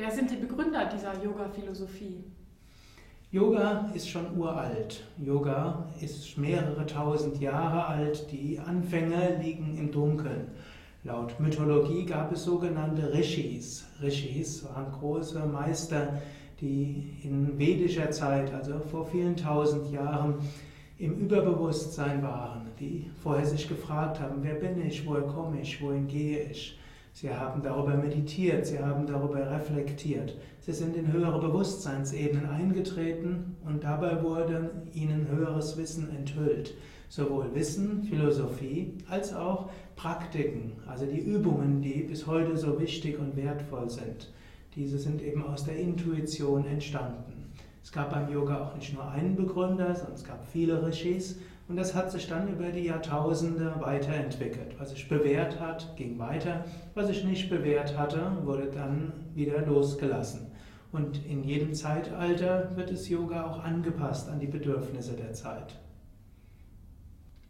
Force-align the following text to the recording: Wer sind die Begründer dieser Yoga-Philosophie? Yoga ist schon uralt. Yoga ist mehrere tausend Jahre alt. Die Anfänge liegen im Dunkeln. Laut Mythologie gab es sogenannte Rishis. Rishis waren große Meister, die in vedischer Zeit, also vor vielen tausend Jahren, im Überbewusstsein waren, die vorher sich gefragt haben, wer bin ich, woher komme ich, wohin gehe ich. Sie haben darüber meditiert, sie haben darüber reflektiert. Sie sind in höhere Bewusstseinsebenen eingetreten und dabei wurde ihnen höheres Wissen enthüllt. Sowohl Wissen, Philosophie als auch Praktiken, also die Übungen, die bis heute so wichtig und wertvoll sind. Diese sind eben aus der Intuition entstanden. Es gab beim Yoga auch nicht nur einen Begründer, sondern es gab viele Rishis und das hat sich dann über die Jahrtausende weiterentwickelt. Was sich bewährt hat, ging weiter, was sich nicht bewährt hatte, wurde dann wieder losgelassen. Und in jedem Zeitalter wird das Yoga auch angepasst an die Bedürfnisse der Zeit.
Wer 0.00 0.12
sind 0.12 0.30
die 0.30 0.36
Begründer 0.36 0.84
dieser 0.84 1.20
Yoga-Philosophie? 1.24 2.22
Yoga 3.32 3.90
ist 3.92 4.08
schon 4.08 4.38
uralt. 4.38 5.02
Yoga 5.16 5.88
ist 6.00 6.38
mehrere 6.38 6.86
tausend 6.86 7.40
Jahre 7.40 7.84
alt. 7.84 8.30
Die 8.30 8.60
Anfänge 8.60 9.40
liegen 9.42 9.76
im 9.76 9.90
Dunkeln. 9.90 10.52
Laut 11.02 11.40
Mythologie 11.40 12.06
gab 12.06 12.30
es 12.30 12.44
sogenannte 12.44 13.12
Rishis. 13.12 13.86
Rishis 14.00 14.64
waren 14.66 14.92
große 14.92 15.44
Meister, 15.46 16.22
die 16.60 17.18
in 17.24 17.58
vedischer 17.58 18.12
Zeit, 18.12 18.54
also 18.54 18.78
vor 18.78 19.04
vielen 19.04 19.34
tausend 19.34 19.90
Jahren, 19.90 20.36
im 20.98 21.14
Überbewusstsein 21.18 22.22
waren, 22.22 22.68
die 22.78 23.10
vorher 23.20 23.46
sich 23.46 23.68
gefragt 23.68 24.20
haben, 24.20 24.44
wer 24.44 24.54
bin 24.54 24.80
ich, 24.86 25.04
woher 25.04 25.22
komme 25.22 25.60
ich, 25.60 25.82
wohin 25.82 26.06
gehe 26.06 26.44
ich. 26.44 26.78
Sie 27.20 27.34
haben 27.34 27.64
darüber 27.64 27.96
meditiert, 27.96 28.64
sie 28.64 28.78
haben 28.78 29.04
darüber 29.04 29.50
reflektiert. 29.50 30.36
Sie 30.60 30.72
sind 30.72 30.96
in 30.96 31.12
höhere 31.12 31.40
Bewusstseinsebenen 31.40 32.48
eingetreten 32.48 33.56
und 33.66 33.82
dabei 33.82 34.22
wurde 34.22 34.70
ihnen 34.94 35.26
höheres 35.28 35.76
Wissen 35.76 36.14
enthüllt. 36.16 36.74
Sowohl 37.08 37.52
Wissen, 37.56 38.04
Philosophie 38.04 38.92
als 39.08 39.34
auch 39.34 39.68
Praktiken, 39.96 40.74
also 40.86 41.06
die 41.06 41.18
Übungen, 41.18 41.82
die 41.82 42.04
bis 42.04 42.24
heute 42.28 42.56
so 42.56 42.80
wichtig 42.80 43.18
und 43.18 43.34
wertvoll 43.34 43.90
sind. 43.90 44.32
Diese 44.76 44.96
sind 44.96 45.20
eben 45.20 45.42
aus 45.42 45.64
der 45.64 45.76
Intuition 45.76 46.66
entstanden. 46.66 47.37
Es 47.88 47.92
gab 47.92 48.10
beim 48.10 48.28
Yoga 48.28 48.60
auch 48.60 48.74
nicht 48.74 48.92
nur 48.92 49.08
einen 49.08 49.34
Begründer, 49.34 49.94
sondern 49.94 50.14
es 50.16 50.22
gab 50.22 50.44
viele 50.44 50.86
Rishis 50.86 51.38
und 51.68 51.76
das 51.76 51.94
hat 51.94 52.12
sich 52.12 52.28
dann 52.28 52.46
über 52.52 52.68
die 52.70 52.84
Jahrtausende 52.84 53.76
weiterentwickelt. 53.78 54.78
Was 54.78 54.90
sich 54.90 55.08
bewährt 55.08 55.58
hat, 55.58 55.96
ging 55.96 56.18
weiter, 56.18 56.66
was 56.94 57.06
sich 57.06 57.24
nicht 57.24 57.48
bewährt 57.48 57.96
hatte, 57.96 58.20
wurde 58.44 58.66
dann 58.70 59.14
wieder 59.34 59.64
losgelassen. 59.64 60.48
Und 60.92 61.24
in 61.24 61.42
jedem 61.42 61.72
Zeitalter 61.72 62.76
wird 62.76 62.90
das 62.90 63.08
Yoga 63.08 63.46
auch 63.46 63.64
angepasst 63.64 64.28
an 64.28 64.38
die 64.38 64.48
Bedürfnisse 64.48 65.14
der 65.14 65.32
Zeit. 65.32 65.78